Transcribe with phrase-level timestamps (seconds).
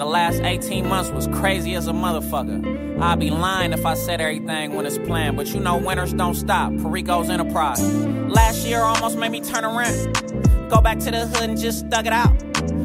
[0.00, 3.00] the last 18 months was crazy as a motherfucker.
[3.02, 6.34] I'd be lying if I said everything when it's planned, but you know winners don't
[6.34, 6.72] stop.
[6.78, 7.82] Perico's Enterprise.
[8.06, 10.70] Last year almost made me turn around.
[10.70, 12.32] Go back to the hood and just thug it out.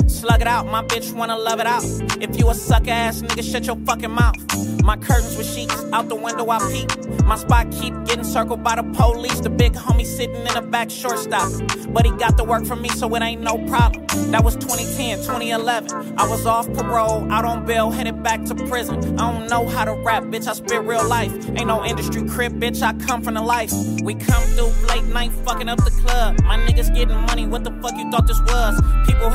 [0.07, 1.83] Slug it out, my bitch wanna love it out.
[2.21, 4.35] If you a suck ass nigga, shut your fucking mouth.
[4.83, 7.25] My curtains with sheets, out the window I peek.
[7.25, 9.39] My spot keep getting circled by the police.
[9.39, 11.51] The big homie sitting in the back shortstop.
[11.89, 14.05] But he got the work for me, so it ain't no problem.
[14.31, 16.19] That was 2010, 2011.
[16.19, 19.19] I was off parole, out on bail, headed back to prison.
[19.19, 21.31] I don't know how to rap, bitch, I spit real life.
[21.49, 23.71] Ain't no industry crib, bitch, I come from the life.
[24.03, 26.39] We come through late night, fucking up the club.
[26.43, 28.79] My niggas getting money, what the fuck you thought this was?
[29.07, 29.29] People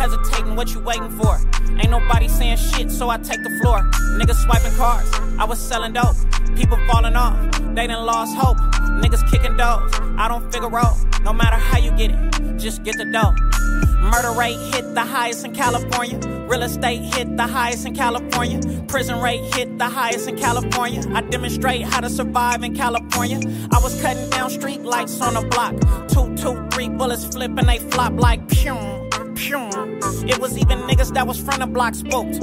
[0.56, 1.38] what you waiting for?
[1.78, 3.82] Ain't nobody saying shit, so I take the floor.
[4.18, 6.16] Niggas swiping cars, I was selling dope.
[6.56, 7.36] People falling off,
[7.74, 8.58] they done lost hope.
[9.02, 10.96] Niggas kicking doors, I don't figure out.
[11.22, 13.34] No matter how you get it, just get the dough.
[14.00, 16.18] Murder rate hit the highest in California.
[16.48, 18.60] Real estate hit the highest in California.
[18.88, 21.02] Prison rate hit the highest in California.
[21.14, 23.40] I demonstrate how to survive in California.
[23.70, 25.74] I was cutting down street lights on the block.
[26.08, 29.09] Two, two, three bullets flip and they flop like pew.
[29.42, 32.40] It was even niggas that was from the block spooked.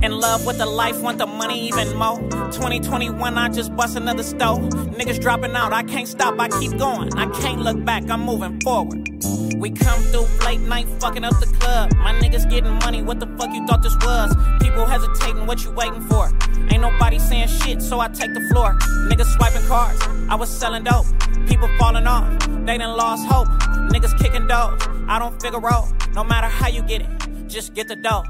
[0.00, 2.18] In love with the life, want the money even more.
[2.52, 4.60] 2021, I just bust another stove.
[4.94, 7.12] Niggas dropping out, I can't stop, I keep going.
[7.18, 9.08] I can't look back, I'm moving forward.
[9.56, 11.92] We come through late night, fucking up the club.
[11.96, 14.32] My niggas getting money, what the fuck you thought this was?
[14.62, 16.30] People hesitating, what you waiting for?
[16.70, 18.78] Ain't nobody saying shit, so I take the floor.
[19.08, 21.06] Niggas swiping cards, I was selling dope.
[21.48, 23.48] People falling off, they done lost hope.
[23.90, 25.88] Niggas kicking doors, I don't figure out.
[26.14, 28.22] No matter how you get it, just get the dough.